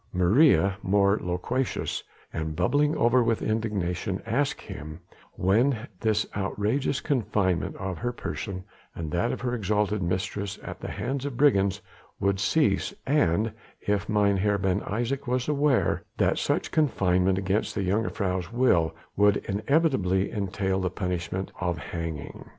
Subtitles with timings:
[0.13, 2.03] Maria more loquacious,
[2.33, 4.99] and bubbling over with indignation asked him
[5.33, 8.63] when this outrageous confinement of her person
[8.95, 11.81] and that of her exalted mistress at the hands of brigands
[12.19, 13.51] would cease, and
[13.81, 20.31] if Mynheer Ben Isaje was aware that such confinement against the jongejuffrouw's will would inevitably
[20.31, 22.49] entail the punishment of hanging.